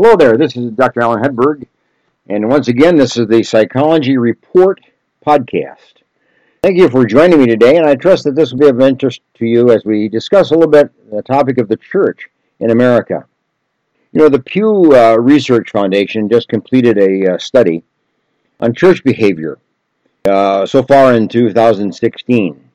Hello 0.00 0.14
there, 0.14 0.36
this 0.36 0.56
is 0.56 0.70
Dr. 0.70 1.00
Alan 1.00 1.24
Hedberg, 1.24 1.66
and 2.28 2.48
once 2.48 2.68
again, 2.68 2.94
this 2.94 3.16
is 3.16 3.26
the 3.26 3.42
Psychology 3.42 4.16
Report 4.16 4.80
podcast. 5.26 6.04
Thank 6.62 6.78
you 6.78 6.88
for 6.88 7.04
joining 7.04 7.40
me 7.40 7.46
today, 7.46 7.78
and 7.78 7.84
I 7.84 7.96
trust 7.96 8.22
that 8.22 8.36
this 8.36 8.52
will 8.52 8.60
be 8.60 8.68
of 8.68 8.80
interest 8.80 9.22
to 9.38 9.44
you 9.44 9.72
as 9.72 9.84
we 9.84 10.08
discuss 10.08 10.52
a 10.52 10.54
little 10.54 10.70
bit 10.70 10.92
the 11.10 11.20
topic 11.22 11.58
of 11.58 11.66
the 11.66 11.76
church 11.76 12.28
in 12.60 12.70
America. 12.70 13.26
You 14.12 14.20
know, 14.20 14.28
the 14.28 14.38
Pew 14.38 14.94
uh, 14.94 15.16
Research 15.16 15.72
Foundation 15.72 16.28
just 16.28 16.48
completed 16.48 16.96
a 16.96 17.34
uh, 17.34 17.38
study 17.38 17.82
on 18.60 18.74
church 18.74 19.02
behavior 19.02 19.58
uh, 20.28 20.64
so 20.64 20.84
far 20.84 21.14
in 21.14 21.26
2016. 21.26 22.70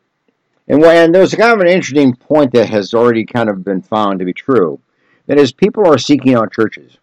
And, 0.68 0.84
and 0.84 1.16
there's 1.16 1.34
kind 1.36 1.54
of 1.54 1.62
an 1.62 1.70
interesting 1.70 2.18
point 2.18 2.52
that 2.52 2.68
has 2.68 2.94
already 2.94 3.24
kind 3.24 3.50
of 3.50 3.64
been 3.64 3.82
found 3.82 4.20
to 4.20 4.26
be 4.26 4.34
true. 4.34 4.82
That 5.28 5.40
is, 5.40 5.54
people 5.54 5.88
are 5.88 5.98
seeking 5.98 6.36
out 6.36 6.52
churches. 6.52 6.98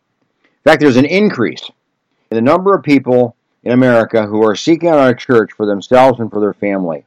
In 0.61 0.70
fact, 0.70 0.80
there's 0.80 0.96
an 0.96 1.06
increase 1.06 1.70
in 2.30 2.35
the 2.35 2.43
number 2.43 2.75
of 2.75 2.82
people 2.82 3.35
in 3.62 3.72
America 3.72 4.26
who 4.26 4.44
are 4.46 4.54
seeking 4.54 4.89
out 4.89 5.11
a 5.11 5.14
church 5.14 5.52
for 5.52 5.66
themselves 5.66 6.21
and 6.21 6.30
for 6.30 6.40
their 6.40 6.52
family. 6.52 7.04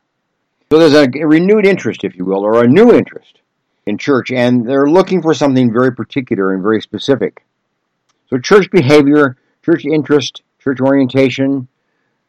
So 0.72 0.80
there's 0.80 0.94
a 0.94 1.26
renewed 1.26 1.66
interest, 1.66 2.04
if 2.04 2.16
you 2.16 2.26
will, 2.26 2.44
or 2.44 2.64
a 2.64 2.68
new 2.68 2.92
interest 2.92 3.40
in 3.86 3.98
church, 3.98 4.32
and 4.32 4.68
they're 4.68 4.90
looking 4.90 5.22
for 5.22 5.34
something 5.34 5.72
very 5.72 5.94
particular 5.94 6.54
and 6.54 6.64
very 6.64 6.82
specific. 6.82 7.44
So 8.30 8.40
church 8.40 8.72
behavior, 8.72 9.38
church 9.64 9.86
interest, 9.86 10.42
church 10.60 10.80
orientation, 10.80 11.68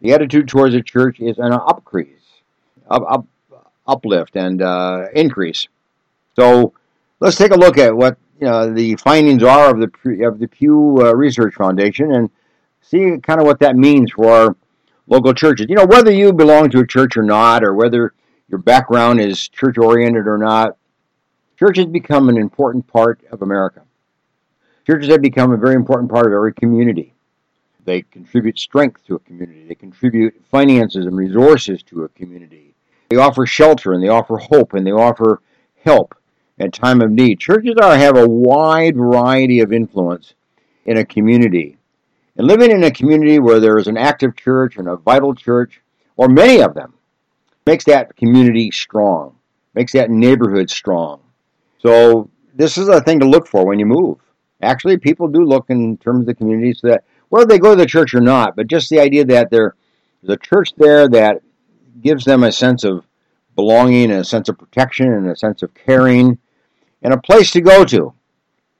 the 0.03 0.13
attitude 0.13 0.49
towards 0.49 0.75
the 0.75 0.83
church 0.83 1.21
is 1.21 1.39
an 1.39 1.53
upcrease, 1.53 2.09
up, 2.91 3.03
up, 3.09 3.27
uplift, 3.87 4.37
and 4.37 4.61
uh, 4.61 5.07
increase. 5.15 5.69
So 6.37 6.75
let's 7.21 7.37
take 7.37 7.53
a 7.53 7.59
look 7.59 7.79
at 7.79 7.97
what 7.97 8.19
you 8.41 8.47
know, 8.47 8.73
the 8.73 8.97
findings 8.97 9.43
are 9.43 9.71
of 9.71 9.81
the 9.81 10.27
of 10.27 10.39
the 10.39 10.49
Pew 10.49 10.99
uh, 11.01 11.15
Research 11.15 11.55
Foundation 11.55 12.13
and 12.13 12.31
see 12.81 13.17
kind 13.23 13.41
of 13.41 13.47
what 13.47 13.61
that 13.61 13.77
means 13.77 14.13
for 14.13 14.31
our 14.31 14.57
local 15.07 15.35
churches. 15.35 15.67
You 15.69 15.77
know, 15.77 15.87
whether 15.87 16.11
you 16.11 16.33
belong 16.33 16.71
to 16.71 16.81
a 16.81 16.87
church 16.87 17.17
or 17.17 17.23
not, 17.23 17.63
or 17.65 17.75
whether 17.75 18.15
your 18.49 18.59
background 18.59 19.21
is 19.21 19.49
church 19.49 19.79
oriented 19.79 20.27
or 20.27 20.39
not, 20.39 20.77
churches 21.59 21.87
become 21.87 22.29
an 22.29 22.37
important 22.37 22.87
part 22.87 23.21
of 23.31 23.43
America. 23.43 23.83
Churches 24.87 25.09
have 25.09 25.23
become 25.23 25.53
a 25.53 25.57
very 25.57 25.75
important 25.75 26.11
part 26.11 26.27
of 26.27 26.33
every 26.33 26.53
community. 26.53 27.15
They 27.85 28.03
contribute 28.03 28.59
strength 28.59 29.07
to 29.07 29.15
a 29.15 29.19
community. 29.21 29.67
They 29.67 29.75
contribute 29.75 30.43
finances 30.51 31.07
and 31.07 31.17
resources 31.17 31.83
to 31.85 32.05
a 32.05 32.09
community. 32.11 32.75
They 33.09 33.17
offer 33.17 33.47
shelter 33.47 33.93
and 33.93 34.03
they 34.03 34.09
offer 34.09 34.39
hope 34.39 34.75
and 34.75 34.87
they 34.87 34.93
offer 34.93 35.41
help 35.83 36.15
at 36.59 36.73
time 36.73 37.01
of 37.01 37.11
need. 37.11 37.41
Churches 37.41 37.75
are 37.81 37.97
have 37.97 38.17
a 38.17 38.29
wide 38.29 38.97
variety 38.97 39.61
of 39.61 39.73
influence 39.73 40.35
in 40.87 40.99
a 40.99 41.05
community. 41.05 41.77
And 42.37 42.47
living 42.47 42.71
in 42.71 42.85
a 42.85 42.91
community 42.91 43.39
where 43.39 43.61
there 43.61 43.79
is 43.79 43.87
an 43.87 43.97
active 43.97 44.37
church 44.37 44.77
and 44.77 44.89
a 44.89 44.97
vital 44.97 45.35
church, 45.35 45.81
or 46.17 46.29
many 46.29 46.61
of 46.61 46.75
them, 46.75 46.95
makes 47.67 47.85
that 47.85 48.17
community 48.17 48.71
strong, 48.71 49.37
makes 49.75 49.93
that 49.93 50.11
neighborhood 50.11 50.71
strong. 50.71 51.21
So 51.79 52.31
this 52.55 52.79
is 52.79 52.89
a 52.89 53.01
thing 53.01 53.21
to 53.21 53.29
look 53.29 53.47
for 53.47 53.67
when 53.67 53.79
you 53.79 53.87
move. 53.87 54.19
Actually, 54.63 54.97
people 54.97 55.29
do 55.29 55.45
look 55.45 55.67
in 55.69 55.97
terms 55.99 56.21
of 56.21 56.27
the 56.27 56.35
communities 56.35 56.81
that 56.83 57.05
whether 57.29 57.47
they 57.47 57.59
go 57.59 57.71
to 57.71 57.81
the 57.81 57.87
church 57.87 58.15
or 58.15 58.21
not, 58.21 58.57
but 58.57 58.67
just 58.67 58.91
the 58.91 59.01
idea 59.01 59.25
that 59.25 59.51
there's 59.51 59.73
a 60.29 60.37
church 60.37 60.71
there 60.77 61.09
that 61.09 61.43
gives 62.01 62.25
them 62.25 62.45
a 62.45 62.53
sense 62.53 62.85
of 62.85 63.05
belonging 63.57 64.11
and 64.11 64.21
a 64.21 64.25
sense 64.25 64.49
of 64.49 64.59
protection 64.59 65.13
and 65.13 65.29
a 65.29 65.37
sense 65.37 65.63
of 65.63 65.73
caring 65.75 66.39
and 67.05 67.13
a 67.13 67.19
place 67.19 67.53
to 67.53 67.61
go 67.61 67.85
to 67.85 68.13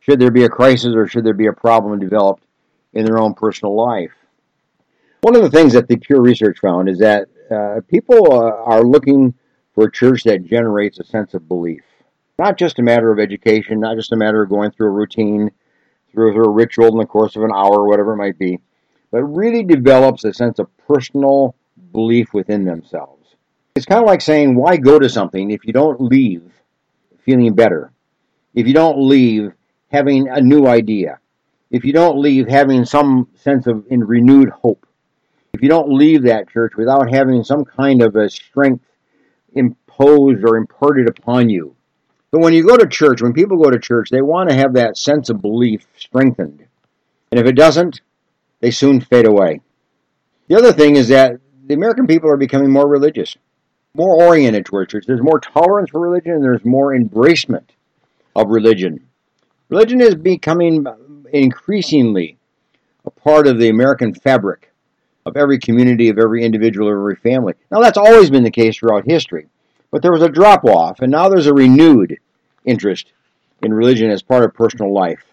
should 0.01 0.19
there 0.19 0.31
be 0.31 0.45
a 0.45 0.49
crisis 0.49 0.95
or 0.95 1.07
should 1.07 1.25
there 1.25 1.35
be 1.35 1.47
a 1.47 1.53
problem 1.53 2.01
developed 2.01 2.45
in 2.93 3.05
their 3.05 3.19
own 3.19 3.35
personal 3.35 3.75
life. 3.75 4.13
One 5.21 5.37
of 5.37 5.43
the 5.43 5.51
things 5.51 5.73
that 5.75 5.89
the 5.89 5.97
Pew 5.97 6.21
Research 6.21 6.59
found 6.59 6.89
is 6.89 6.99
that 6.99 7.29
uh, 7.51 7.81
people 7.89 8.33
uh, 8.33 8.63
are 8.65 8.83
looking 8.83 9.35
for 9.75 9.85
a 9.85 9.93
church 9.93 10.25
that 10.25 10.45
generates 10.45 10.99
a 10.99 11.05
sense 11.05 11.35
of 11.35 11.49
belief. 11.49 11.83
Not 12.39 12.59
just 12.59 12.79
a 12.79 12.83
matter 12.83 13.13
of 13.13 13.19
education, 13.19 13.81
not 13.81 13.97
just 13.97 14.13
a 14.13 14.17
matter 14.17 14.43
of 14.43 14.49
going 14.49 14.71
through 14.71 14.89
a 14.89 14.91
routine, 14.91 15.51
through 16.13 16.35
a 16.35 16.49
ritual 16.49 16.89
in 16.89 16.99
the 16.99 17.07
course 17.07 17.37
of 17.37 17.43
an 17.43 17.53
hour, 17.55 17.81
or 17.81 17.89
whatever 17.89 18.13
it 18.13 18.19
might 18.19 18.39
be, 18.39 18.59
but 19.11 19.25
really 19.25 19.63
develops 19.63 20.25
a 20.25 20.33
sense 20.33 20.59
of 20.59 20.69
personal 20.87 21.55
belief 21.93 22.35
within 22.35 22.65
themselves. 22.65 23.35
It's 23.77 23.87
kind 23.87 24.03
of 24.03 24.07
like 24.07 24.21
saying, 24.21 24.55
why 24.55 24.77
go 24.77 24.99
to 24.99 25.09
something 25.09 25.51
if 25.51 25.65
you 25.65 25.73
don't 25.73 26.01
leave 26.01 26.43
feeling 27.25 27.55
better? 27.55 27.94
If 28.55 28.67
you 28.67 28.75
don't 28.75 28.99
leave 28.99 29.53
having 29.91 30.29
a 30.29 30.41
new 30.41 30.67
idea, 30.67 31.19
if 31.71 31.85
you 31.85 31.93
don't 31.93 32.19
leave 32.19 32.49
having 32.49 32.85
some 32.85 33.29
sense 33.35 33.67
of 33.67 33.85
in 33.91 34.05
renewed 34.05 34.49
hope, 34.49 34.87
if 35.53 35.63
you 35.63 35.69
don't 35.69 35.93
leave 35.93 36.23
that 36.23 36.49
church 36.49 36.73
without 36.77 37.13
having 37.13 37.45
some 37.45 37.65
kind 37.65 38.03
of 38.03 38.17
a 38.17 38.29
strength 38.29 38.85
imposed 39.55 40.45
or 40.45 40.57
imparted 40.57 41.09
upon 41.09 41.49
you. 41.49 41.77
But 42.31 42.41
when 42.41 42.53
you 42.53 42.67
go 42.67 42.77
to 42.77 42.87
church, 42.87 43.23
when 43.23 43.33
people 43.33 43.63
go 43.63 43.71
to 43.71 43.79
church, 43.79 44.09
they 44.11 44.23
want 44.23 44.51
to 44.51 44.57
have 44.57 44.75
that 44.75 44.97
sense 44.97 45.31
of 45.31 45.41
belief 45.41 45.87
strengthened. 45.97 46.65
And 47.31 47.41
if 47.41 47.47
it 47.47 47.55
doesn't, 47.55 48.01
they 48.61 48.73
soon 48.73 49.01
fade 49.01 49.27
away. 49.27 49.61
The 50.49 50.57
other 50.57 50.73
thing 50.73 50.97
is 50.97 51.09
that 51.09 51.41
the 51.67 51.75
American 51.75 52.07
people 52.07 52.31
are 52.31 52.37
becoming 52.37 52.73
more 52.73 52.89
religious, 52.89 53.37
more 53.95 54.25
oriented 54.25 54.67
toward 54.67 54.89
church. 54.89 55.05
There's 55.07 55.23
more 55.23 55.39
tolerance 55.39 55.91
for 55.91 56.01
religion, 56.01 56.33
and 56.33 56.43
there's 56.43 56.65
more 56.65 56.93
embracement 56.93 57.71
of 58.35 58.49
religion. 58.49 59.07
Religion 59.69 60.01
is 60.01 60.15
becoming 60.15 60.87
increasingly 61.33 62.39
a 63.05 63.11
part 63.11 63.47
of 63.47 63.59
the 63.59 63.69
American 63.69 64.15
fabric 64.15 64.73
of 65.27 65.37
every 65.37 65.59
community, 65.59 66.09
of 66.09 66.19
every 66.19 66.45
individual, 66.45 66.89
of 66.89 66.95
every 66.95 67.17
family. 67.17 67.55
Now, 67.71 67.81
that's 67.81 67.99
always 67.99 68.31
been 68.31 68.45
the 68.45 68.51
case 68.51 68.77
throughout 68.77 69.05
history, 69.07 69.47
but 69.91 70.03
there 70.03 70.13
was 70.13 70.23
a 70.23 70.29
drop 70.29 70.65
off, 70.65 71.01
and 71.01 71.11
now 71.11 71.29
there's 71.29 71.47
a 71.47 71.55
renewed 71.55 72.19
interest 72.65 73.13
in 73.63 73.73
religion 73.73 74.11
as 74.11 74.23
part 74.23 74.45
of 74.45 74.55
personal 74.55 74.93
life. 74.93 75.25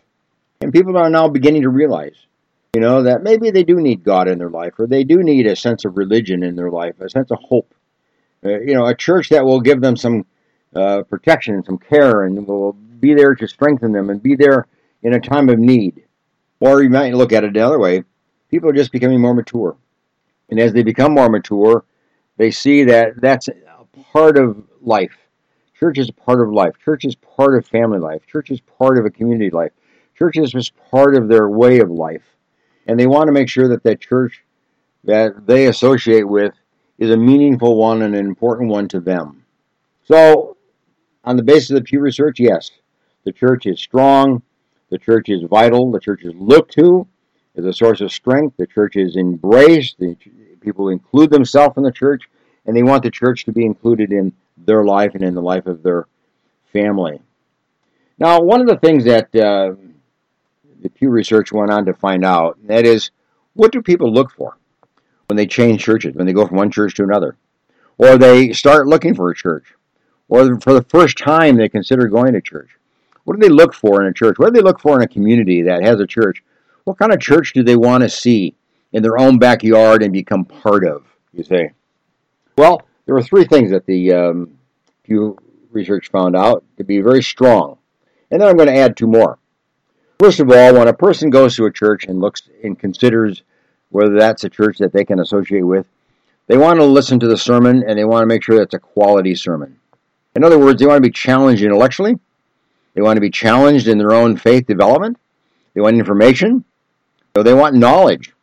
And 0.61 0.71
people 0.71 0.97
are 0.97 1.09
now 1.09 1.27
beginning 1.27 1.63
to 1.63 1.69
realize, 1.69 2.15
you 2.73 2.81
know, 2.81 3.03
that 3.03 3.23
maybe 3.23 3.51
they 3.51 3.63
do 3.63 3.75
need 3.75 4.03
God 4.03 4.27
in 4.27 4.37
their 4.37 4.49
life, 4.49 4.79
or 4.79 4.87
they 4.87 5.03
do 5.03 5.23
need 5.23 5.47
a 5.47 5.55
sense 5.55 5.85
of 5.85 5.97
religion 5.97 6.43
in 6.43 6.55
their 6.55 6.69
life, 6.69 6.99
a 7.01 7.09
sense 7.09 7.31
of 7.31 7.39
hope. 7.39 7.73
Uh, 8.43 8.59
you 8.59 8.73
know, 8.73 8.85
a 8.85 8.95
church 8.95 9.29
that 9.29 9.45
will 9.45 9.59
give 9.59 9.81
them 9.81 9.95
some 9.95 10.25
uh, 10.75 11.03
protection 11.03 11.55
and 11.55 11.65
some 11.65 11.77
care 11.77 12.23
and 12.23 12.47
will 12.47 12.75
be 13.01 13.13
there 13.13 13.35
to 13.35 13.47
strengthen 13.47 13.91
them 13.91 14.09
and 14.09 14.21
be 14.21 14.35
there 14.35 14.67
in 15.03 15.13
a 15.13 15.19
time 15.19 15.49
of 15.49 15.59
need. 15.59 16.03
Or 16.59 16.83
you 16.83 16.89
might 16.89 17.15
look 17.15 17.33
at 17.33 17.43
it 17.43 17.53
the 17.53 17.61
other 17.61 17.79
way 17.79 18.03
people 18.51 18.69
are 18.69 18.73
just 18.73 18.91
becoming 18.91 19.19
more 19.19 19.33
mature. 19.33 19.77
And 20.49 20.59
as 20.59 20.73
they 20.73 20.83
become 20.83 21.13
more 21.13 21.29
mature, 21.29 21.85
they 22.37 22.51
see 22.51 22.83
that 22.83 23.19
that's 23.19 23.47
a 23.47 23.53
part 24.11 24.37
of 24.37 24.61
life. 24.81 25.17
Church 25.79 25.97
is 25.97 26.09
a 26.09 26.13
part 26.13 26.41
of 26.41 26.51
life. 26.51 26.73
Church 26.83 27.05
is 27.05 27.15
part 27.15 27.55
of 27.55 27.65
family 27.65 27.97
life. 27.97 28.27
Church 28.27 28.51
is 28.51 28.59
part 28.59 28.99
of 28.99 29.05
a 29.05 29.09
community 29.09 29.49
life. 29.49 29.71
Church 30.15 30.37
is 30.37 30.51
just 30.51 30.73
part 30.91 31.15
of 31.15 31.27
their 31.27 31.49
way 31.49 31.79
of 31.79 31.89
life. 31.89 32.23
And 32.85 32.99
they 32.99 33.07
want 33.07 33.27
to 33.27 33.31
make 33.31 33.49
sure 33.49 33.69
that 33.69 33.83
that 33.83 34.01
church 34.01 34.43
that 35.03 35.47
they 35.47 35.67
associate 35.67 36.27
with 36.27 36.53
is 36.99 37.09
a 37.09 37.17
meaningful 37.17 37.77
one 37.77 38.03
and 38.03 38.13
an 38.13 38.25
important 38.27 38.69
one 38.69 38.87
to 38.89 38.99
them. 38.99 39.43
So, 40.03 40.57
on 41.23 41.37
the 41.37 41.43
basis 41.43 41.71
of 41.71 41.77
the 41.77 41.83
Pew 41.83 41.99
Research, 41.99 42.39
yes, 42.39 42.69
the 43.23 43.31
church 43.31 43.65
is 43.65 43.79
strong. 43.79 44.41
The 44.89 44.97
church 44.97 45.29
is 45.29 45.43
vital. 45.43 45.91
The 45.91 45.99
church 45.99 46.23
is 46.23 46.33
looked 46.35 46.73
to 46.73 47.07
as 47.55 47.65
a 47.65 47.73
source 47.73 48.01
of 48.01 48.11
strength. 48.11 48.57
The 48.57 48.67
church 48.67 48.95
is 48.95 49.15
embraced. 49.15 49.97
The 49.99 50.15
people 50.59 50.89
include 50.89 51.29
themselves 51.29 51.77
in 51.77 51.83
the 51.83 51.91
church, 51.91 52.23
and 52.65 52.75
they 52.75 52.83
want 52.83 53.03
the 53.03 53.11
church 53.11 53.45
to 53.45 53.51
be 53.51 53.65
included 53.65 54.11
in 54.11 54.33
their 54.57 54.83
life 54.83 55.15
and 55.15 55.23
in 55.23 55.33
the 55.33 55.41
life 55.41 55.65
of 55.65 55.81
their 55.83 56.07
family. 56.71 57.19
Now, 58.19 58.41
one 58.41 58.61
of 58.61 58.67
the 58.67 58.77
things 58.77 59.05
that 59.05 59.35
uh, 59.35 59.73
the 60.81 60.89
Pew 60.89 61.09
Research 61.09 61.51
went 61.51 61.71
on 61.71 61.85
to 61.85 61.93
find 61.93 62.23
out 62.23 62.57
that 62.67 62.85
is, 62.85 63.11
what 63.53 63.71
do 63.71 63.81
people 63.81 64.11
look 64.11 64.31
for 64.31 64.57
when 65.27 65.37
they 65.37 65.47
change 65.47 65.83
churches, 65.83 66.15
when 66.15 66.25
they 66.25 66.33
go 66.33 66.45
from 66.45 66.57
one 66.57 66.71
church 66.71 66.95
to 66.95 67.03
another, 67.03 67.35
or 67.97 68.17
they 68.17 68.53
start 68.53 68.87
looking 68.87 69.15
for 69.15 69.29
a 69.29 69.35
church, 69.35 69.73
or 70.29 70.59
for 70.59 70.73
the 70.73 70.83
first 70.83 71.17
time 71.17 71.55
they 71.55 71.69
consider 71.69 72.07
going 72.07 72.33
to 72.33 72.41
church? 72.41 72.69
What 73.31 73.39
do 73.39 73.47
they 73.47 73.53
look 73.53 73.73
for 73.73 74.01
in 74.01 74.09
a 74.09 74.13
church? 74.13 74.37
What 74.37 74.53
do 74.53 74.59
they 74.59 74.61
look 74.61 74.81
for 74.81 74.97
in 74.97 75.03
a 75.03 75.07
community 75.07 75.61
that 75.61 75.83
has 75.83 76.01
a 76.01 76.05
church? 76.05 76.43
What 76.83 76.97
kind 76.97 77.13
of 77.13 77.21
church 77.21 77.53
do 77.53 77.63
they 77.63 77.77
want 77.77 78.03
to 78.03 78.09
see 78.09 78.55
in 78.91 79.01
their 79.01 79.17
own 79.17 79.39
backyard 79.39 80.03
and 80.03 80.11
become 80.11 80.43
part 80.43 80.85
of, 80.85 81.05
you 81.31 81.45
say? 81.45 81.71
Well, 82.57 82.81
there 83.05 83.15
were 83.15 83.21
three 83.21 83.45
things 83.45 83.71
that 83.71 83.85
the 83.85 84.11
um, 84.11 84.57
Pew 85.03 85.37
Research 85.69 86.11
found 86.11 86.35
out 86.35 86.65
to 86.75 86.83
be 86.83 86.99
very 86.99 87.23
strong. 87.23 87.77
And 88.31 88.41
then 88.41 88.49
I'm 88.49 88.57
going 88.57 88.67
to 88.67 88.75
add 88.75 88.97
two 88.97 89.07
more. 89.07 89.39
First 90.19 90.41
of 90.41 90.51
all, 90.51 90.73
when 90.73 90.89
a 90.89 90.93
person 90.93 91.29
goes 91.29 91.55
to 91.55 91.67
a 91.67 91.71
church 91.71 92.07
and 92.07 92.19
looks 92.19 92.49
and 92.65 92.77
considers 92.77 93.43
whether 93.91 94.19
that's 94.19 94.43
a 94.43 94.49
church 94.49 94.77
that 94.79 94.91
they 94.91 95.05
can 95.05 95.21
associate 95.21 95.61
with, 95.61 95.87
they 96.47 96.57
want 96.57 96.81
to 96.81 96.85
listen 96.85 97.17
to 97.21 97.29
the 97.29 97.37
sermon 97.37 97.81
and 97.87 97.97
they 97.97 98.03
want 98.03 98.23
to 98.23 98.27
make 98.27 98.43
sure 98.43 98.57
that's 98.57 98.73
a 98.73 98.79
quality 98.79 99.35
sermon. 99.35 99.79
In 100.35 100.43
other 100.43 100.59
words, 100.59 100.81
they 100.81 100.85
want 100.85 100.97
to 100.97 101.09
be 101.09 101.13
challenged 101.13 101.63
intellectually 101.63 102.19
they 102.93 103.01
want 103.01 103.17
to 103.17 103.21
be 103.21 103.29
challenged 103.29 103.87
in 103.87 103.97
their 103.97 104.11
own 104.11 104.37
faith 104.37 104.67
development. 104.67 105.17
They 105.73 105.81
want 105.81 105.97
information. 105.97 106.65
So 107.35 107.43
they 107.43 107.53
want 107.53 107.75
knowledge. 107.75 108.33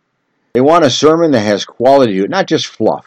They 0.52 0.60
want 0.60 0.84
a 0.84 0.90
sermon 0.90 1.30
that 1.32 1.40
has 1.40 1.64
quality 1.64 2.14
to 2.14 2.24
it, 2.24 2.30
not 2.30 2.46
just 2.46 2.66
fluff, 2.66 3.06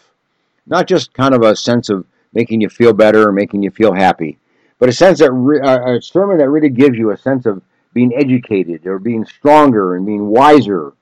not 0.67 0.88
just 0.88 1.13
kind 1.13 1.33
of 1.33 1.41
a 1.41 1.55
sense 1.55 1.89
of 1.89 2.05
making 2.33 2.61
you 2.61 2.69
feel 2.69 2.93
better 2.93 3.27
or 3.27 3.31
making 3.31 3.63
you 3.63 3.71
feel 3.71 3.93
happy, 3.93 4.38
but 4.79 4.89
a 4.89 4.93
sense 4.93 5.19
that 5.19 5.31
re- 5.31 5.59
a 5.61 6.01
sermon 6.01 6.38
that 6.38 6.49
really 6.49 6.69
gives 6.69 6.97
you 6.97 7.11
a 7.11 7.17
sense 7.17 7.45
of 7.45 7.61
being 7.93 8.13
educated 8.15 8.85
or 8.88 8.99
being 8.99 9.25
stronger 9.25 9.95
and 9.95 10.05
being 10.05 10.27
wiser 10.27 10.93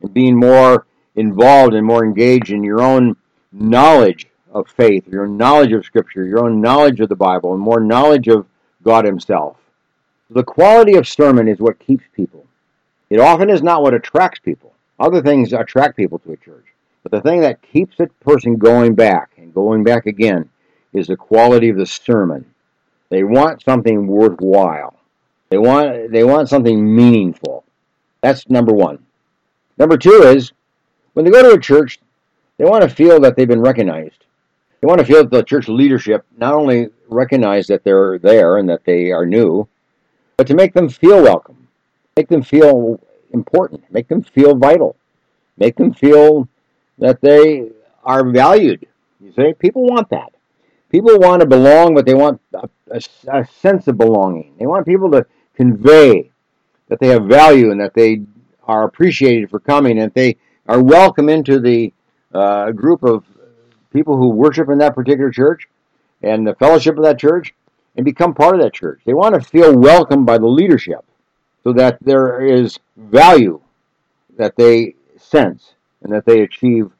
and 0.00 0.14
being 0.14 0.36
more 0.36 0.86
involved 1.16 1.74
and 1.74 1.84
more 1.84 2.04
engaged 2.04 2.50
in 2.50 2.64
your 2.64 2.80
own 2.80 3.16
knowledge 3.52 4.28
of 4.52 4.68
faith, 4.68 5.06
your 5.08 5.26
knowledge 5.26 5.72
of 5.72 5.84
Scripture, 5.84 6.24
your 6.24 6.44
own 6.44 6.60
knowledge 6.60 7.00
of 7.00 7.08
the 7.08 7.16
Bible, 7.16 7.52
and 7.52 7.60
more 7.60 7.80
knowledge 7.80 8.28
of 8.28 8.46
God 8.82 9.04
Himself. 9.04 9.56
The 10.30 10.44
quality 10.44 10.94
of 10.94 11.08
sermon 11.08 11.48
is 11.48 11.58
what 11.58 11.78
keeps 11.78 12.04
people. 12.14 12.44
It 13.08 13.18
often 13.18 13.48
is 13.48 13.62
not 13.62 13.82
what 13.82 13.94
attracts 13.94 14.40
people. 14.40 14.74
Other 15.00 15.22
things 15.22 15.52
attract 15.52 15.96
people 15.96 16.18
to 16.20 16.32
a 16.32 16.36
church. 16.36 16.66
But 17.02 17.12
the 17.12 17.20
thing 17.20 17.40
that 17.40 17.62
keeps 17.62 17.98
a 18.00 18.08
person 18.20 18.56
going 18.56 18.94
back 18.94 19.30
and 19.38 19.54
going 19.54 19.84
back 19.84 20.06
again 20.06 20.50
is 20.92 21.06
the 21.06 21.16
quality 21.16 21.70
of 21.70 21.78
the 21.78 21.86
sermon. 21.86 22.44
They 23.08 23.24
want 23.24 23.62
something 23.62 24.06
worthwhile. 24.06 24.98
They 25.48 25.56
want 25.56 26.12
they 26.12 26.24
want 26.24 26.50
something 26.50 26.94
meaningful. 26.94 27.64
That's 28.20 28.50
number 28.50 28.74
one. 28.74 28.98
Number 29.78 29.96
two 29.96 30.22
is 30.24 30.52
when 31.14 31.24
they 31.24 31.30
go 31.30 31.42
to 31.42 31.56
a 31.56 31.60
church, 31.60 32.00
they 32.58 32.64
want 32.64 32.82
to 32.82 32.94
feel 32.94 33.20
that 33.20 33.36
they've 33.36 33.48
been 33.48 33.62
recognized. 33.62 34.26
They 34.80 34.86
want 34.86 35.00
to 35.00 35.06
feel 35.06 35.22
that 35.22 35.30
the 35.30 35.42
church 35.42 35.68
leadership 35.68 36.26
not 36.36 36.54
only 36.54 36.88
recognize 37.08 37.66
that 37.68 37.82
they're 37.82 38.18
there 38.18 38.58
and 38.58 38.68
that 38.68 38.84
they 38.84 39.10
are 39.10 39.24
new, 39.24 39.66
but 40.38 40.46
to 40.46 40.54
make 40.54 40.72
them 40.72 40.88
feel 40.88 41.20
welcome, 41.20 41.68
make 42.16 42.28
them 42.28 42.42
feel 42.42 43.00
important, 43.32 43.82
make 43.90 44.06
them 44.06 44.22
feel 44.22 44.54
vital, 44.54 44.96
make 45.58 45.74
them 45.74 45.92
feel 45.92 46.48
that 46.98 47.20
they 47.20 47.68
are 48.04 48.24
valued. 48.30 48.86
You 49.20 49.32
see, 49.32 49.52
people 49.54 49.84
want 49.84 50.08
that. 50.10 50.32
People 50.90 51.18
want 51.18 51.40
to 51.40 51.46
belong, 51.46 51.92
but 51.92 52.06
they 52.06 52.14
want 52.14 52.40
a, 52.54 52.68
a, 52.92 53.00
a 53.32 53.46
sense 53.46 53.88
of 53.88 53.98
belonging. 53.98 54.54
They 54.58 54.66
want 54.66 54.86
people 54.86 55.10
to 55.10 55.26
convey 55.56 56.30
that 56.86 57.00
they 57.00 57.08
have 57.08 57.24
value 57.24 57.72
and 57.72 57.80
that 57.80 57.94
they 57.94 58.22
are 58.62 58.84
appreciated 58.84 59.50
for 59.50 59.58
coming 59.58 59.98
and 59.98 60.14
they 60.14 60.36
are 60.68 60.80
welcome 60.80 61.28
into 61.28 61.58
the 61.58 61.92
uh, 62.32 62.70
group 62.70 63.02
of 63.02 63.24
people 63.92 64.16
who 64.16 64.28
worship 64.28 64.68
in 64.68 64.78
that 64.78 64.94
particular 64.94 65.32
church 65.32 65.66
and 66.22 66.46
the 66.46 66.54
fellowship 66.54 66.96
of 66.96 67.02
that 67.02 67.18
church 67.18 67.54
and 67.96 68.04
become 68.04 68.34
part 68.34 68.54
of 68.54 68.62
that 68.62 68.74
church. 68.74 69.00
They 69.04 69.14
want 69.14 69.34
to 69.34 69.40
feel 69.40 69.76
welcomed 69.76 70.26
by 70.26 70.38
the 70.38 70.46
leadership 70.46 71.04
so 71.64 71.72
that 71.72 71.98
there 72.00 72.40
is 72.40 72.78
value 72.96 73.60
that 74.36 74.56
they 74.56 74.94
sense 75.16 75.74
and 76.02 76.12
that 76.12 76.24
they 76.24 76.40
achieve 76.42 76.90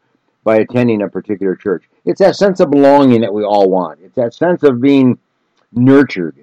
by 0.44 0.56
attending 0.56 1.02
a 1.02 1.08
particular 1.08 1.54
church. 1.54 1.84
It's 2.04 2.20
that 2.20 2.36
sense 2.36 2.60
of 2.60 2.70
belonging 2.70 3.20
that 3.20 3.32
we 3.32 3.44
all 3.44 3.68
want. 3.70 4.00
It's 4.02 4.16
that 4.16 4.34
sense 4.34 4.62
of 4.62 4.80
being 4.80 5.18
nurtured. 5.72 6.36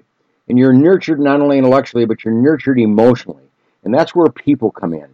And 0.48 0.58
you're 0.58 0.72
nurtured 0.72 1.20
not 1.20 1.40
only 1.40 1.58
intellectually, 1.58 2.06
but 2.06 2.24
you're 2.24 2.34
nurtured 2.34 2.78
emotionally. 2.78 3.42
And 3.84 3.92
that's 3.92 4.14
where 4.14 4.28
people 4.28 4.70
come 4.70 4.94
in 4.94 5.08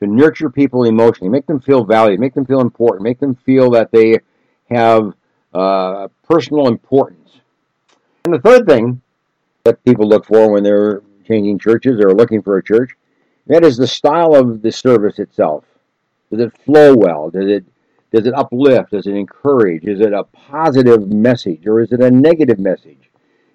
to 0.00 0.06
nurture 0.06 0.50
people 0.50 0.84
emotionally, 0.84 1.28
make 1.28 1.46
them 1.46 1.60
feel 1.60 1.84
valued, 1.84 2.20
make 2.20 2.34
them 2.34 2.46
feel 2.46 2.60
important, 2.60 3.02
make 3.02 3.18
them 3.18 3.34
feel 3.34 3.70
that 3.70 3.90
they 3.90 4.18
have 4.70 5.12
uh, 5.52 6.08
personal 6.22 6.68
importance. 6.68 7.17
And 8.28 8.34
the 8.34 8.46
third 8.46 8.66
thing 8.66 9.00
that 9.64 9.82
people 9.86 10.06
look 10.06 10.26
for 10.26 10.52
when 10.52 10.62
they're 10.62 11.00
changing 11.26 11.58
churches 11.58 11.98
or 11.98 12.12
looking 12.12 12.42
for 12.42 12.58
a 12.58 12.62
church, 12.62 12.90
that 13.46 13.64
is 13.64 13.78
the 13.78 13.86
style 13.86 14.34
of 14.34 14.60
the 14.60 14.70
service 14.70 15.18
itself. 15.18 15.64
Does 16.30 16.40
it 16.40 16.58
flow 16.58 16.94
well? 16.94 17.30
Does 17.30 17.48
it 17.48 17.64
does 18.12 18.26
it 18.26 18.34
uplift? 18.34 18.90
Does 18.90 19.06
it 19.06 19.14
encourage? 19.14 19.84
Is 19.84 20.00
it 20.00 20.12
a 20.12 20.24
positive 20.24 21.08
message 21.10 21.66
or 21.66 21.80
is 21.80 21.90
it 21.90 22.02
a 22.02 22.10
negative 22.10 22.58
message? 22.58 23.08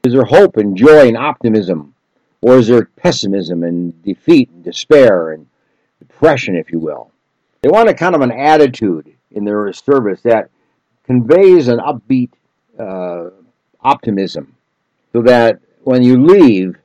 Is 0.06 0.14
there 0.14 0.26
hope 0.26 0.58
and 0.58 0.76
joy 0.76 1.08
and 1.08 1.18
optimism? 1.18 1.94
Or 2.42 2.58
is 2.58 2.66
there 2.66 2.86
pessimism 2.96 3.62
and 3.62 4.02
defeat 4.02 4.50
and 4.50 4.64
despair 4.64 5.34
and 5.34 5.46
depression, 6.00 6.56
if 6.56 6.72
you 6.72 6.80
will? 6.80 7.12
They 7.62 7.70
want 7.70 7.90
a 7.90 7.94
kind 7.94 8.16
of 8.16 8.22
an 8.22 8.32
attitude 8.32 9.14
in 9.30 9.46
their 9.46 9.72
service 9.72 10.22
that 10.24 10.50
conveys 11.04 11.68
an 11.68 11.78
upbeat 11.78 12.32
uh, 12.80 13.30
optimism 13.84 14.53
so 15.14 15.22
that 15.22 15.60
when 15.84 16.04
you 16.04 16.22
leave, 16.22 16.76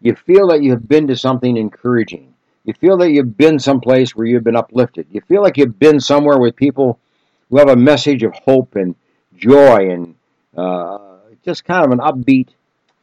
you 0.00 0.14
feel 0.14 0.48
that 0.48 0.62
you 0.62 0.70
have 0.70 0.88
been 0.88 1.08
to 1.08 1.16
something 1.16 1.56
encouraging. 1.56 2.34
You 2.64 2.74
feel 2.74 2.98
that 2.98 3.10
you've 3.10 3.36
been 3.36 3.58
someplace 3.58 4.14
where 4.14 4.26
you've 4.26 4.44
been 4.44 4.54
uplifted. 4.54 5.06
You 5.10 5.22
feel 5.22 5.42
like 5.42 5.56
you've 5.56 5.78
been 5.78 5.98
somewhere 5.98 6.38
with 6.38 6.54
people 6.54 7.00
who 7.48 7.58
have 7.58 7.68
a 7.68 7.76
message 7.76 8.22
of 8.22 8.34
hope 8.34 8.76
and 8.76 8.94
joy 9.36 9.90
and 9.90 10.14
uh, 10.56 10.98
just 11.44 11.64
kind 11.64 11.84
of 11.84 11.92
an 11.92 11.98
upbeat 11.98 12.48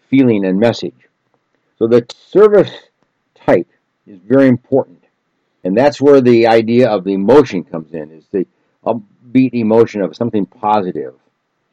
feeling 0.09 0.45
and 0.45 0.59
message. 0.59 1.09
So 1.79 1.87
the 1.87 2.05
service 2.15 2.71
type 3.33 3.67
is 4.05 4.19
very 4.19 4.47
important. 4.47 5.03
And 5.63 5.75
that's 5.75 5.99
where 5.99 6.21
the 6.21 6.45
idea 6.47 6.89
of 6.89 7.03
the 7.03 7.13
emotion 7.13 7.63
comes 7.63 7.91
in, 7.93 8.11
is 8.11 8.25
the 8.31 8.45
upbeat 8.85 9.55
emotion 9.55 10.01
of 10.01 10.15
something 10.15 10.45
positive. 10.45 11.15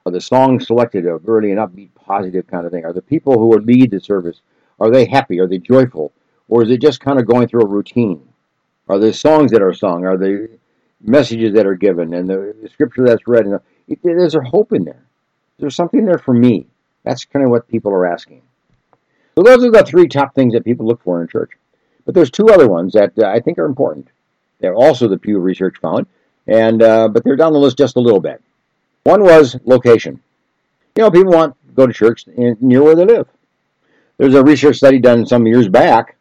Are 0.04 0.12
the 0.12 0.20
songs 0.20 0.66
selected 0.66 1.06
are 1.06 1.18
really 1.18 1.52
an 1.52 1.58
upbeat, 1.58 1.90
positive 1.94 2.46
kind 2.46 2.66
of 2.66 2.72
thing? 2.72 2.84
Are 2.84 2.92
the 2.92 3.02
people 3.02 3.38
who 3.38 3.56
lead 3.58 3.90
the 3.90 4.00
service, 4.00 4.40
are 4.80 4.90
they 4.90 5.04
happy? 5.04 5.38
Are 5.40 5.46
they 5.46 5.58
joyful? 5.58 6.12
Or 6.48 6.64
is 6.64 6.70
it 6.70 6.80
just 6.80 7.00
kind 7.00 7.18
of 7.18 7.26
going 7.26 7.48
through 7.48 7.62
a 7.62 7.66
routine? 7.68 8.28
Are 8.88 8.98
the 8.98 9.12
songs 9.12 9.52
that 9.52 9.62
are 9.62 9.72
sung? 9.72 10.04
Are 10.04 10.16
the 10.16 10.50
messages 11.00 11.54
that 11.54 11.66
are 11.66 11.76
given 11.76 12.12
and 12.14 12.28
the 12.28 12.68
scripture 12.72 13.04
that's 13.06 13.26
read? 13.26 13.46
And 13.46 13.60
there's 14.02 14.34
a 14.34 14.42
hope 14.42 14.72
in 14.72 14.84
there. 14.84 15.04
There's 15.58 15.76
something 15.76 16.04
there 16.04 16.18
for 16.18 16.34
me. 16.34 16.66
That's 17.04 17.24
kind 17.24 17.44
of 17.44 17.50
what 17.50 17.68
people 17.68 17.92
are 17.92 18.06
asking. 18.06 18.42
So 19.36 19.42
those 19.42 19.64
are 19.64 19.70
the 19.70 19.84
three 19.84 20.08
top 20.08 20.34
things 20.34 20.52
that 20.52 20.64
people 20.64 20.86
look 20.86 21.02
for 21.02 21.22
in 21.22 21.28
church. 21.28 21.52
But 22.04 22.14
there's 22.14 22.30
two 22.30 22.48
other 22.48 22.68
ones 22.68 22.94
that 22.94 23.12
uh, 23.18 23.26
I 23.26 23.40
think 23.40 23.58
are 23.58 23.64
important. 23.64 24.08
They're 24.60 24.74
also 24.74 25.08
the 25.08 25.18
Pew 25.18 25.38
Research 25.38 25.76
found, 25.80 26.06
and 26.46 26.82
uh, 26.82 27.08
but 27.08 27.24
they're 27.24 27.36
down 27.36 27.52
the 27.52 27.58
list 27.58 27.78
just 27.78 27.96
a 27.96 28.00
little 28.00 28.20
bit. 28.20 28.42
One 29.04 29.22
was 29.22 29.56
location. 29.64 30.20
You 30.96 31.02
know, 31.04 31.10
people 31.10 31.32
want 31.32 31.56
to 31.66 31.74
go 31.74 31.86
to 31.86 31.92
church 31.92 32.26
near 32.26 32.82
where 32.82 32.94
they 32.94 33.04
live. 33.04 33.28
There's 34.18 34.34
a 34.34 34.44
research 34.44 34.76
study 34.76 34.98
done 34.98 35.26
some 35.26 35.46
years 35.46 35.68
back 35.68 36.16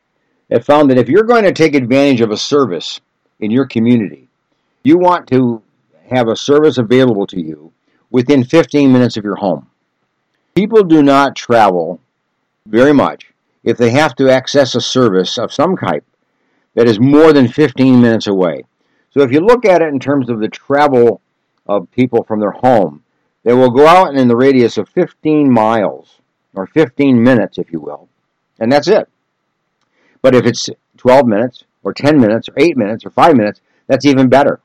that 0.50 0.66
found 0.66 0.90
that 0.90 0.98
if 0.98 1.10
you're 1.10 1.24
going 1.24 1.44
to 1.44 1.52
take 1.52 1.76
advantage 1.76 2.22
of 2.22 2.32
a 2.32 2.38
service 2.38 3.00
in 3.40 3.52
your 3.52 3.66
community, 3.66 4.28
you 4.84 4.98
want 4.98 5.28
to 5.28 5.62
have 6.10 6.28
a 6.28 6.36
service 6.36 6.78
available 6.78 7.28
to 7.28 7.40
you 7.40 7.72
within 8.10 8.44
15 8.44 8.92
minutes 8.92 9.18
of 9.18 9.24
your 9.24 9.36
home. 9.36 9.68
People 10.56 10.84
do 10.84 11.04
not 11.04 11.36
travel 11.36 12.00
very 12.66 12.94
much 12.94 13.32
if 13.64 13.78
they 13.78 13.92
have 13.92 14.16
to 14.16 14.30
access 14.30 14.74
a 14.76 14.82
service 14.82 15.38
of 15.38 15.54
some 15.54 15.78
type 15.78 16.04
that 16.74 16.88
is 16.88 17.00
more 17.00 17.32
than 17.32 17.48
15 17.48 18.02
minutes 18.02 18.28
away. 18.28 18.64
So 19.12 19.22
if 19.22 19.32
you 19.32 19.40
look 19.40 19.66
at 19.66 19.82
it 19.82 19.90
in 19.90 20.00
terms 20.00 20.30
of 20.30 20.40
the 20.40 20.48
travel 20.48 21.22
of 21.78 21.92
people 21.92 22.24
from 22.24 22.40
their 22.40 22.52
home, 22.52 23.04
they 23.44 23.54
will 23.54 23.72
go 23.72 23.88
out 23.88 24.10
and 24.10 24.20
in 24.20 24.28
the 24.28 24.36
radius 24.36 24.78
of 24.78 24.90
15 24.90 25.52
miles 25.52 26.20
or 26.54 26.68
15 26.68 27.22
minutes, 27.22 27.58
if 27.58 27.72
you 27.72 27.80
will, 27.80 28.08
and 28.60 28.72
that's 28.72 28.88
it. 28.88 29.08
But 30.22 30.36
if 30.36 30.46
it's 30.46 30.70
12 30.98 31.26
minutes 31.26 31.64
or 31.84 31.94
10 31.94 32.20
minutes 32.20 32.50
or 32.50 32.54
8 32.58 32.78
minutes 32.78 33.06
or 33.06 33.10
5 33.10 33.36
minutes, 33.36 33.62
that's 33.88 34.06
even 34.06 34.30
better 34.30 34.62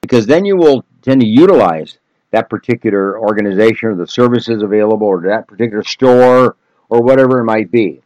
because 0.00 0.26
then 0.26 0.44
you 0.44 0.56
will 0.56 0.84
tend 1.02 1.20
to 1.20 1.26
utilize 1.26 1.98
that 2.30 2.50
particular 2.50 3.18
organization 3.18 3.90
or 3.90 3.94
the 3.94 4.06
services 4.06 4.62
available 4.62 5.06
or 5.06 5.20
that 5.22 5.46
particular 5.46 5.84
store 5.84 6.56
or 6.88 7.02
whatever 7.02 7.40
it 7.40 7.44
might 7.44 7.70
be. 7.70 8.00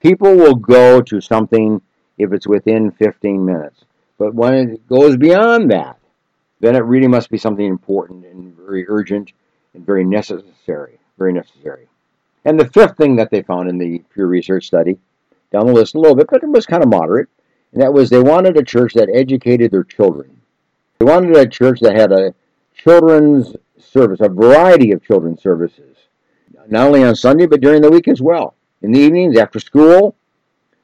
People 0.00 0.34
will 0.34 0.54
go 0.54 1.00
to 1.00 1.20
something 1.20 1.80
if 2.18 2.32
it's 2.32 2.46
within 2.46 2.90
15 2.90 3.44
minutes. 3.44 3.84
But 4.18 4.34
when 4.34 4.54
it 4.54 4.86
goes 4.88 5.16
beyond 5.16 5.70
that, 5.70 5.98
then 6.62 6.76
it 6.76 6.84
really 6.84 7.08
must 7.08 7.28
be 7.28 7.38
something 7.38 7.66
important 7.66 8.24
and 8.24 8.56
very 8.56 8.86
urgent 8.88 9.32
and 9.74 9.84
very 9.84 10.04
necessary. 10.04 10.98
Very 11.18 11.32
necessary. 11.32 11.88
And 12.44 12.58
the 12.58 12.68
fifth 12.68 12.96
thing 12.96 13.16
that 13.16 13.30
they 13.30 13.42
found 13.42 13.68
in 13.68 13.78
the 13.78 13.98
Pew 14.14 14.26
Research 14.26 14.66
study, 14.66 14.96
down 15.50 15.66
the 15.66 15.72
list 15.72 15.94
a 15.94 15.98
little 15.98 16.16
bit, 16.16 16.28
but 16.30 16.42
it 16.42 16.48
was 16.48 16.64
kind 16.64 16.82
of 16.82 16.88
moderate, 16.88 17.28
and 17.72 17.82
that 17.82 17.92
was 17.92 18.08
they 18.08 18.20
wanted 18.20 18.56
a 18.56 18.62
church 18.62 18.94
that 18.94 19.10
educated 19.12 19.72
their 19.72 19.82
children. 19.82 20.40
They 20.98 21.04
wanted 21.04 21.36
a 21.36 21.48
church 21.48 21.80
that 21.80 21.96
had 21.96 22.12
a 22.12 22.32
children's 22.74 23.56
service, 23.76 24.20
a 24.20 24.28
variety 24.28 24.92
of 24.92 25.04
children's 25.04 25.42
services, 25.42 25.96
not 26.68 26.86
only 26.86 27.02
on 27.02 27.16
Sunday, 27.16 27.46
but 27.46 27.60
during 27.60 27.82
the 27.82 27.90
week 27.90 28.06
as 28.06 28.22
well. 28.22 28.54
In 28.82 28.92
the 28.92 29.00
evenings, 29.00 29.36
after 29.36 29.58
school, 29.58 30.14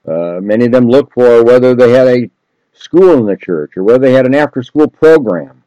uh, 0.06 0.40
many 0.42 0.66
of 0.66 0.72
them 0.72 0.88
looked 0.88 1.14
for 1.14 1.44
whether 1.44 1.74
they 1.74 1.92
had 1.92 2.08
a 2.08 2.30
school 2.72 3.14
in 3.14 3.26
the 3.26 3.36
church 3.36 3.76
or 3.76 3.84
whether 3.84 4.00
they 4.00 4.12
had 4.12 4.26
an 4.26 4.34
after 4.34 4.62
school 4.62 4.88
program 4.88 5.57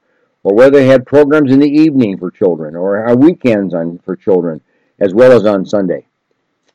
or 0.43 0.55
whether 0.55 0.71
they 0.71 0.87
had 0.87 1.05
programs 1.05 1.51
in 1.51 1.59
the 1.59 1.69
evening 1.69 2.17
for 2.17 2.31
children 2.31 2.75
or 2.75 3.15
weekends 3.15 3.73
on, 3.73 3.99
for 3.99 4.15
children 4.15 4.61
as 4.99 5.13
well 5.13 5.31
as 5.31 5.45
on 5.45 5.65
Sunday. 5.65 6.05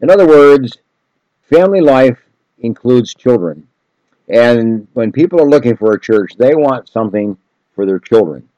In 0.00 0.10
other 0.10 0.26
words, 0.26 0.78
family 1.42 1.80
life 1.80 2.18
includes 2.58 3.14
children. 3.14 3.66
And 4.28 4.88
when 4.94 5.12
people 5.12 5.40
are 5.40 5.48
looking 5.48 5.76
for 5.76 5.92
a 5.92 6.00
church, 6.00 6.32
they 6.36 6.54
want 6.54 6.88
something 6.88 7.36
for 7.74 7.86
their 7.86 8.00
children, 8.00 8.48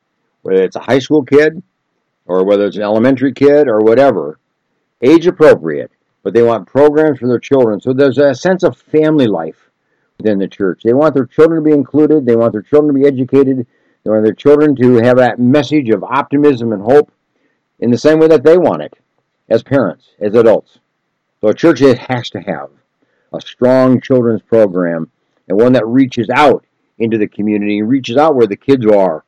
whether 0.43 0.63
it's 0.63 0.77
a 0.77 0.81
high 0.81 0.99
school 0.99 1.23
kid 1.23 1.63
or 2.27 2.45
whether 2.45 2.67
it's 2.67 2.77
an 2.77 2.83
elementary 2.83 3.33
kid 3.33 3.69
or 3.69 3.81
whatever, 3.81 4.39
age 5.03 5.27
appropriate, 5.27 5.91
but 6.23 6.35
they 6.35 6.43
want 6.43 6.67
programs 6.67 7.19
for 7.19 7.29
their 7.29 7.39
children. 7.39 7.81
So 7.81 7.93
there's 7.93 8.19
a 8.19 8.35
sense 8.35 8.63
of 8.63 8.77
family 8.77 9.27
life 9.27 9.71
within 10.19 10.39
the 10.39 10.49
church. 10.49 10.83
They 10.83 10.93
want 10.93 11.15
their 11.15 11.27
children 11.27 11.63
to 11.63 11.71
be 11.71 11.75
included, 11.75 12.27
they 12.27 12.37
want 12.37 12.53
their 12.53 12.63
children 12.63 12.95
to 12.95 13.01
be 13.01 13.07
educated, 13.07 13.67
they 14.09 14.13
want 14.13 14.25
their 14.25 14.33
children 14.33 14.75
to 14.77 14.95
have 15.05 15.19
that 15.19 15.39
message 15.39 15.91
of 15.91 16.03
optimism 16.03 16.73
and 16.73 16.81
hope 16.81 17.13
in 17.79 17.91
the 17.91 17.99
same 17.99 18.19
way 18.19 18.27
that 18.27 18.43
they 18.43 18.57
want 18.57 18.81
it 18.81 18.95
as 19.51 19.63
parents, 19.63 20.09
as 20.19 20.35
adults. 20.35 20.79
So 21.43 21.49
a 21.49 21.55
church 21.55 21.81
has 21.81 22.31
to 22.31 22.41
have 22.41 22.71
a 23.35 23.41
strong 23.43 24.01
children's 24.01 24.41
program 24.41 25.11
and 25.47 25.59
one 25.59 25.75
that 25.75 25.87
reaches 25.87 26.31
out 26.31 26.65
into 26.97 27.19
the 27.19 27.29
community 27.29 27.83
reaches 27.83 28.17
out 28.17 28.35
where 28.35 28.47
the 28.47 28.57
kids 28.57 28.87
are. 28.87 29.25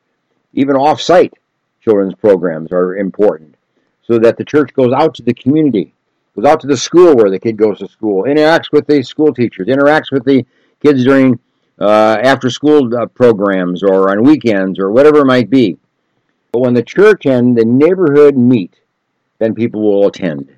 Even 0.55 0.77
off-site 0.77 1.35
children's 1.83 2.15
programs 2.15 2.73
are 2.73 2.97
important 2.97 3.57
so 4.03 4.19
that 4.19 4.39
the 4.39 4.45
church 4.47 4.73
goes 4.73 4.95
out 4.95 5.15
to 5.17 5.23
the 5.23 5.35
community, 5.35 5.93
goes 6.35 6.47
out 6.47 6.61
to 6.61 6.67
the 6.67 6.77
school 6.77 7.15
where 7.15 7.31
the 7.31 7.39
kid 7.39 7.59
goes 7.59 7.81
to 7.81 7.89
school, 7.89 8.25
interacts 8.25 8.73
with 8.73 8.87
the 8.87 9.03
school 9.03 9.35
teachers, 9.35 9.69
interacts 9.69 10.11
with 10.11 10.25
the 10.25 10.47
kids 10.83 11.05
during 11.05 11.39
uh, 11.81 12.19
after 12.23 12.51
school 12.51 12.95
uh, 12.97 13.07
programs 13.07 13.83
or 13.83 14.11
on 14.11 14.23
weekends 14.23 14.79
or 14.79 14.91
whatever 14.91 15.21
it 15.21 15.27
might 15.27 15.51
be. 15.51 15.79
But 16.53 16.61
when 16.61 16.75
the 16.75 16.83
church 16.83 17.27
and 17.27 17.57
the 17.57 17.65
neighborhood 17.65 18.37
meet, 18.37 18.81
then 19.39 19.55
people 19.55 19.81
will 19.81 20.09
attend 20.09 20.55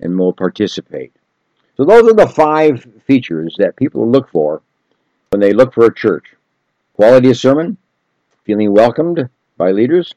and 0.00 0.18
will 0.18 0.32
participate. 0.32 1.12
So 1.76 1.84
those 1.84 2.10
are 2.10 2.14
the 2.14 2.26
five 2.26 2.86
features 3.06 3.54
that 3.58 3.76
people 3.76 4.10
look 4.10 4.30
for 4.30 4.62
when 5.30 5.40
they 5.40 5.52
look 5.52 5.74
for 5.74 5.86
a 5.86 5.94
church. 5.94 6.24
Quality 6.94 7.30
of 7.30 7.36
sermon, 7.36 7.76
feeling 8.44 8.72
welcomed 8.72 9.28
by 9.58 9.72
leaders, 9.72 10.14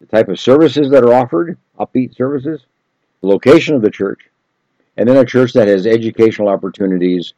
the 0.00 0.06
type 0.06 0.28
of 0.28 0.38
services 0.38 0.90
that 0.90 1.04
are 1.04 1.12
offered, 1.12 1.58
upbeat 1.78 2.16
services, 2.16 2.64
the 3.20 3.26
location 3.26 3.74
of 3.74 3.82
the 3.82 3.90
church, 3.90 4.30
and 4.96 5.08
then 5.08 5.16
a 5.16 5.24
church 5.24 5.52
that 5.54 5.66
has 5.66 5.86
educational 5.86 6.48
opportunities 6.48 7.34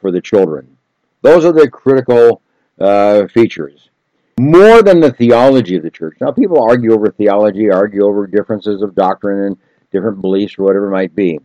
for 0.00 0.10
the 0.10 0.20
children. 0.20 0.76
Those 1.22 1.44
are 1.44 1.52
the 1.52 1.68
critical 1.68 2.42
uh, 2.78 3.26
features. 3.28 3.90
More 4.38 4.82
than 4.82 5.00
the 5.00 5.12
theology 5.12 5.76
of 5.76 5.82
the 5.82 5.90
church. 5.90 6.16
Now, 6.20 6.32
people 6.32 6.62
argue 6.62 6.92
over 6.92 7.10
theology, 7.10 7.70
argue 7.70 8.04
over 8.04 8.26
differences 8.26 8.80
of 8.80 8.94
doctrine 8.94 9.44
and 9.44 9.56
different 9.92 10.22
beliefs 10.22 10.58
or 10.58 10.64
whatever 10.64 10.88
it 10.88 10.92
might 10.92 11.14
be. 11.14 11.38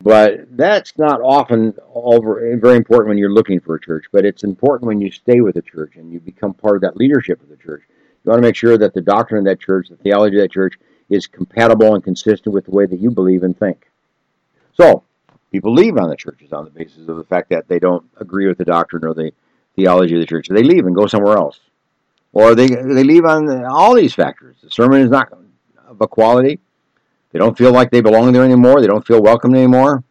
But 0.00 0.56
that's 0.56 0.96
not 0.96 1.20
often 1.22 1.74
over, 1.92 2.56
very 2.60 2.76
important 2.76 3.08
when 3.08 3.18
you're 3.18 3.32
looking 3.32 3.58
for 3.58 3.74
a 3.74 3.80
church, 3.80 4.04
but 4.12 4.24
it's 4.24 4.44
important 4.44 4.86
when 4.86 5.00
you 5.00 5.10
stay 5.10 5.40
with 5.40 5.56
a 5.56 5.62
church 5.62 5.96
and 5.96 6.12
you 6.12 6.20
become 6.20 6.54
part 6.54 6.76
of 6.76 6.82
that 6.82 6.96
leadership 6.96 7.42
of 7.42 7.48
the 7.48 7.56
church. 7.56 7.82
You 8.24 8.30
want 8.30 8.42
to 8.42 8.46
make 8.46 8.56
sure 8.56 8.78
that 8.78 8.94
the 8.94 9.00
doctrine 9.00 9.40
of 9.40 9.44
that 9.46 9.60
church, 9.60 9.88
the 9.88 9.96
theology 9.96 10.36
of 10.36 10.42
that 10.42 10.52
church, 10.52 10.78
is 11.08 11.26
compatible 11.26 11.94
and 11.94 12.04
consistent 12.04 12.54
with 12.54 12.66
the 12.66 12.70
way 12.70 12.86
that 12.86 13.00
you 13.00 13.10
believe 13.10 13.42
and 13.42 13.58
think. 13.58 13.90
So, 14.74 15.02
people 15.50 15.72
leave 15.72 15.96
on 15.96 16.08
the 16.08 16.16
churches 16.16 16.52
on 16.52 16.64
the 16.64 16.70
basis 16.70 17.08
of 17.08 17.16
the 17.16 17.24
fact 17.24 17.50
that 17.50 17.68
they 17.68 17.78
don't 17.78 18.04
agree 18.18 18.46
with 18.46 18.58
the 18.58 18.64
doctrine 18.64 19.04
or 19.04 19.14
the 19.14 19.32
theology 19.76 20.14
of 20.14 20.20
the 20.20 20.26
church. 20.26 20.48
They 20.48 20.62
leave 20.62 20.86
and 20.86 20.94
go 20.94 21.06
somewhere 21.06 21.36
else. 21.36 21.60
Or 22.32 22.54
they, 22.54 22.68
they 22.68 23.04
leave 23.04 23.24
on 23.24 23.64
all 23.64 23.94
these 23.94 24.14
factors. 24.14 24.56
The 24.62 24.70
sermon 24.70 25.00
is 25.00 25.10
not 25.10 25.32
of 25.86 26.00
a 26.00 26.06
quality. 26.06 26.58
They 27.32 27.38
don't 27.38 27.56
feel 27.56 27.72
like 27.72 27.90
they 27.90 28.00
belong 28.00 28.32
there 28.32 28.44
anymore. 28.44 28.80
They 28.80 28.86
don't 28.86 29.06
feel 29.06 29.22
welcome 29.22 29.54
anymore. 29.54 30.04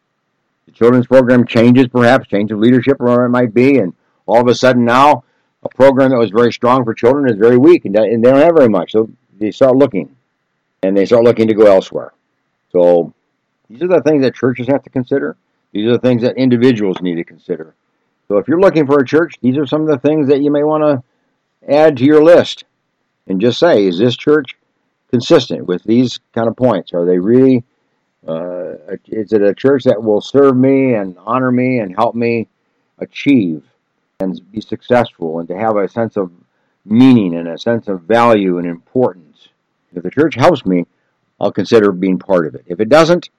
The 0.66 0.72
children's 0.72 1.08
program 1.08 1.46
changes, 1.46 1.88
perhaps, 1.88 2.28
change 2.28 2.52
of 2.52 2.60
leadership, 2.60 3.00
or 3.00 3.06
whatever 3.06 3.26
it 3.26 3.30
might 3.30 3.54
be, 3.54 3.78
and 3.78 3.94
all 4.26 4.42
of 4.42 4.48
a 4.48 4.56
sudden 4.56 4.86
now 4.86 5.24
a 5.64 5.70
program 5.70 6.12
that 6.12 6.18
was 6.18 6.32
very 6.32 6.52
strong 6.52 6.84
for 6.84 6.94
children 6.94 7.30
is 7.30 7.38
very 7.38 7.58
weak, 7.58 7.86
and 7.86 7.96
they 7.96 8.30
don't 8.30 8.38
have 8.38 8.56
very 8.56 8.70
much. 8.70 8.92
So 8.92 9.10
they 9.40 9.52
start 9.52 9.76
looking, 9.76 10.16
and 10.84 10.96
they 10.96 11.06
start 11.06 11.24
looking 11.24 11.48
to 11.48 11.54
go 11.54 11.66
elsewhere. 11.66 12.14
So 12.72 13.14
these 13.70 13.82
are 13.82 13.88
the 13.88 14.02
things 14.02 14.24
that 14.24 14.36
churches 14.36 14.68
have 14.68 14.84
to 14.84 14.90
consider. 14.90 15.36
These 15.72 15.88
are 15.88 15.94
the 15.94 16.00
things 16.00 16.22
that 16.22 16.38
individuals 16.38 17.02
need 17.02 17.16
to 17.16 17.24
consider. 17.24 17.76
So 18.28 18.38
if 18.38 18.48
you're 18.48 18.60
looking 18.60 18.86
for 18.86 19.00
a 19.00 19.06
church, 19.06 19.36
these 19.42 19.58
are 19.58 19.66
some 19.66 19.82
of 19.82 19.88
the 19.88 20.00
things 20.00 20.28
that 20.28 20.42
you 20.42 20.52
may 20.52 20.64
want 20.64 20.84
to 20.84 21.72
add 21.72 21.98
to 21.98 22.06
your 22.06 22.24
list, 22.24 22.66
and 23.28 23.42
just 23.42 23.60
say, 23.60 23.86
is 23.86 24.00
this 24.00 24.16
church 24.16 24.56
consistent 25.12 25.66
with 25.66 25.84
these 25.84 26.20
kind 26.34 26.48
of 26.48 26.56
points? 26.56 26.94
Are 26.94 27.06
they 27.06 27.20
really, 27.20 27.64
uh, 28.28 28.74
is 29.08 29.34
it 29.34 29.42
a 29.42 29.54
church 29.54 29.84
that 29.84 30.02
will 30.02 30.22
serve 30.22 30.56
me 30.56 30.94
and 30.94 31.18
honor 31.20 31.52
me 31.52 31.80
and 31.80 31.96
help 31.96 32.16
me 32.16 32.48
achieve 33.00 33.64
and 34.20 34.40
be 34.52 34.62
successful 34.62 35.40
and 35.40 35.48
to 35.50 35.58
have 35.58 35.76
a 35.76 35.88
sense 35.88 36.18
of 36.18 36.32
meaning 36.86 37.36
and 37.36 37.48
a 37.48 37.58
sense 37.58 37.88
of 37.88 38.02
value 38.02 38.58
and 38.58 38.68
importance? 38.68 39.50
If 39.94 40.04
the 40.04 40.12
church 40.12 40.36
helps 40.36 40.66
me, 40.66 40.86
I'll 41.40 41.52
consider 41.52 41.92
being 41.92 42.20
part 42.20 42.48
of 42.48 42.56
it. 42.56 42.64
If 42.68 42.80
it 42.80 42.90
doesn't, 42.90 43.30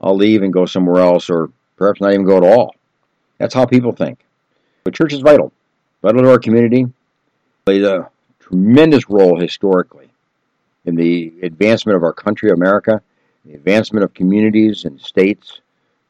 I'll 0.00 0.16
leave 0.16 0.42
and 0.42 0.52
go 0.52 0.66
somewhere 0.66 1.02
else 1.02 1.30
or 1.30 1.50
perhaps 1.76 2.00
not 2.00 2.12
even 2.12 2.26
go 2.26 2.36
at 2.36 2.42
all. 2.42 2.74
That's 3.38 3.54
how 3.54 3.66
people 3.66 3.92
think. 3.92 4.18
But 4.84 4.94
church 4.94 5.12
is 5.12 5.20
vital, 5.20 5.52
vital 6.02 6.22
to 6.22 6.30
our 6.30 6.38
community, 6.38 6.86
plays 7.64 7.84
a 7.84 8.10
tremendous 8.40 9.08
role 9.08 9.40
historically 9.40 10.10
in 10.84 10.94
the 10.94 11.32
advancement 11.42 11.96
of 11.96 12.02
our 12.02 12.12
country, 12.12 12.50
America, 12.50 13.00
the 13.44 13.54
advancement 13.54 14.04
of 14.04 14.12
communities 14.14 14.84
and 14.84 15.00
states, 15.00 15.60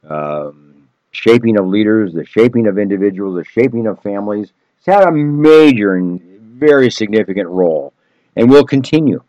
um, 0.09 0.88
shaping 1.12 1.57
of 1.59 1.67
leaders, 1.67 2.12
the 2.12 2.25
shaping 2.25 2.67
of 2.67 2.79
individuals, 2.79 3.37
the 3.37 3.45
shaping 3.45 3.87
of 3.87 4.00
families. 4.03 4.53
It's 4.79 4.87
had 4.87 5.05
a 5.05 5.12
major 5.12 5.95
and 5.95 6.21
very 6.21 6.91
significant 6.91 7.49
role 7.49 7.93
and 8.37 8.50
will 8.50 8.64
continue. 8.64 9.23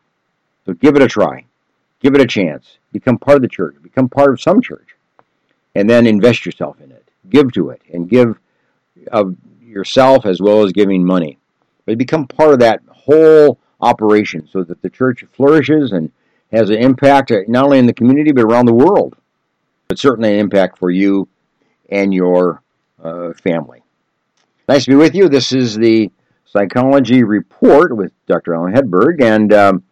So 0.65 0.73
give 0.73 0.95
it 0.95 1.01
a 1.01 1.07
try. 1.07 1.45
Give 2.05 2.13
it 2.13 2.21
a 2.21 2.27
chance. 2.27 2.77
Become 2.91 3.17
part 3.17 3.37
of 3.37 3.41
the 3.41 3.47
church. 3.47 3.77
Become 3.81 4.09
part 4.09 4.31
of 4.31 4.39
some 4.39 4.61
church. 4.61 4.89
And 5.73 5.89
then 5.89 6.05
invest 6.05 6.45
yourself 6.45 6.79
in 6.79 6.91
it. 6.91 7.09
Give 7.31 7.51
to 7.53 7.71
it 7.71 7.81
and 7.91 8.07
give 8.07 8.37
of 9.11 9.35
yourself 9.59 10.23
as 10.27 10.39
well 10.39 10.61
as 10.61 10.71
giving 10.71 11.03
money. 11.03 11.39
But 11.83 11.97
become 11.97 12.27
part 12.27 12.53
of 12.53 12.59
that 12.59 12.81
whole 12.89 13.57
operation 13.81 14.47
so 14.47 14.61
that 14.65 14.83
the 14.83 14.89
church 14.91 15.25
flourishes 15.31 15.93
and 15.93 16.11
has 16.51 16.69
an 16.69 16.75
impact 16.75 17.31
uh, 17.31 17.39
not 17.47 17.65
only 17.65 17.79
in 17.79 17.87
the 17.87 17.93
community 17.93 18.31
but 18.31 18.43
around 18.43 18.67
the 18.67 18.73
world, 18.75 19.15
but 19.87 19.97
certainly 19.97 20.31
an 20.31 20.39
impact 20.39 20.77
for 20.77 20.91
you 20.91 21.27
and 21.89 22.13
your 22.13 22.61
uh, 23.03 23.33
family. 23.33 23.81
Nice 24.69 24.85
to 24.85 24.91
be 24.91 24.95
with 24.95 25.15
you. 25.15 25.27
This 25.27 25.51
is 25.51 25.75
the 25.75 26.11
Psychology 26.45 27.23
Report 27.23 27.97
with 27.97 28.11
Dr. 28.27 28.53
Alan 28.53 28.75
Hedberg, 28.75 29.23
and 29.23 29.51
um, 29.51 29.83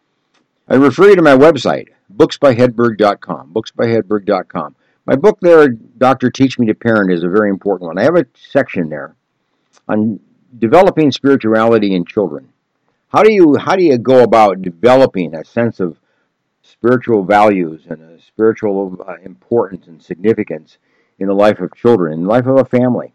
I 0.68 0.76
refer 0.76 1.10
you 1.10 1.16
to 1.18 1.22
my 1.22 1.36
website, 1.36 1.90
booksbyhedberg.com. 2.16 3.54
Booksbyhedberg.com. 3.54 4.76
My 5.06 5.16
book 5.16 5.40
there, 5.42 5.68
Doctor 5.68 6.32
Teach 6.32 6.58
Me 6.58 6.68
to 6.68 6.74
Parent, 6.74 7.12
is 7.12 7.24
a 7.24 7.30
very 7.30 7.50
important 7.50 7.88
one. 7.88 8.00
I 8.00 8.04
have 8.04 8.16
a 8.16 8.26
section 8.34 8.88
there 8.88 9.16
on 9.90 10.22
developing 10.58 11.12
spirituality 11.12 11.94
in 11.94 12.06
children. 12.06 12.54
How 13.10 13.24
do 13.24 13.32
you 13.32 13.58
how 13.58 13.76
do 13.76 13.84
you 13.84 13.98
go 13.98 14.24
about 14.24 14.62
developing 14.62 15.36
a 15.36 15.44
sense 15.44 15.82
of 15.82 16.00
spiritual 16.62 17.24
values 17.26 17.84
and 17.90 18.02
a 18.02 18.22
spiritual 18.22 19.04
uh, 19.06 19.16
importance 19.24 19.88
and 19.88 20.02
significance 20.02 20.78
in 21.20 21.28
the 21.28 21.34
life 21.34 21.60
of 21.60 21.76
children, 21.76 22.14
in 22.14 22.24
the 22.24 22.30
life 22.30 22.46
of 22.46 22.58
a 22.58 22.66
family? 22.66 23.14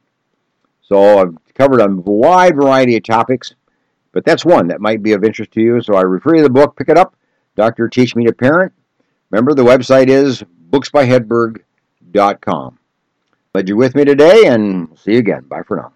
So 0.82 1.20
I've 1.20 1.36
covered 1.54 1.80
a 1.80 1.88
wide 1.88 2.56
variety 2.56 2.96
of 2.96 3.04
topics, 3.04 3.54
but 4.12 4.26
that's 4.26 4.44
one 4.44 4.68
that 4.68 4.82
might 4.82 5.02
be 5.02 5.14
of 5.14 5.24
interest 5.24 5.52
to 5.52 5.62
you. 5.62 5.80
So 5.80 5.94
I 5.94 6.02
refer 6.02 6.34
you 6.34 6.42
to 6.42 6.48
the 6.48 6.50
book, 6.50 6.76
pick 6.76 6.90
it 6.90 6.98
up. 6.98 7.14
Doctor 7.58 7.88
Teach 7.88 8.14
Me 8.14 8.24
to 8.24 8.32
Parent. 8.32 8.72
Remember, 9.30 9.52
the 9.52 9.64
website 9.64 10.08
is 10.08 10.44
booksbyhedberg.com. 10.70 12.78
Glad 13.52 13.68
you're 13.68 13.76
with 13.76 13.96
me 13.96 14.04
today, 14.04 14.46
and 14.46 14.96
see 14.96 15.14
you 15.14 15.18
again. 15.18 15.42
Bye 15.42 15.62
for 15.66 15.76
now. 15.76 15.92